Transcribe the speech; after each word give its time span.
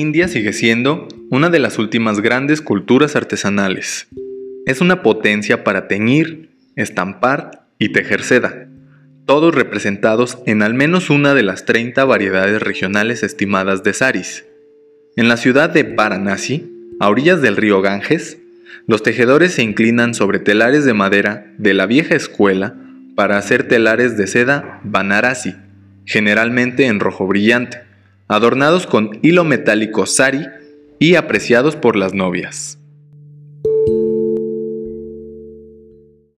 India 0.00 0.28
sigue 0.28 0.52
siendo 0.52 1.08
una 1.30 1.48
de 1.48 1.58
las 1.58 1.78
últimas 1.78 2.20
grandes 2.20 2.60
culturas 2.60 3.16
artesanales. 3.16 4.08
Es 4.66 4.82
una 4.82 5.02
potencia 5.02 5.64
para 5.64 5.88
teñir, 5.88 6.50
estampar 6.76 7.66
y 7.78 7.92
tejer 7.92 8.22
seda, 8.22 8.68
todos 9.24 9.54
representados 9.54 10.38
en 10.44 10.62
al 10.62 10.74
menos 10.74 11.08
una 11.08 11.32
de 11.32 11.42
las 11.42 11.64
30 11.64 12.04
variedades 12.04 12.60
regionales 12.62 13.22
estimadas 13.22 13.82
de 13.84 13.94
saris. 13.94 14.44
En 15.16 15.28
la 15.28 15.38
ciudad 15.38 15.70
de 15.70 15.84
Varanasi, 15.84 16.70
a 17.00 17.08
orillas 17.08 17.40
del 17.40 17.56
río 17.56 17.80
Ganges, 17.80 18.38
los 18.86 19.02
tejedores 19.02 19.52
se 19.52 19.62
inclinan 19.62 20.12
sobre 20.12 20.40
telares 20.40 20.84
de 20.84 20.92
madera 20.92 21.54
de 21.56 21.72
la 21.72 21.86
vieja 21.86 22.14
escuela 22.14 22.74
para 23.14 23.38
hacer 23.38 23.66
telares 23.66 24.18
de 24.18 24.26
seda 24.26 24.80
Banarasi, 24.84 25.54
generalmente 26.04 26.84
en 26.84 27.00
rojo 27.00 27.26
brillante 27.26 27.85
adornados 28.28 28.86
con 28.86 29.18
hilo 29.22 29.44
metálico 29.44 30.06
sari 30.06 30.46
y 30.98 31.14
apreciados 31.14 31.76
por 31.76 31.96
las 31.96 32.14
novias. 32.14 32.78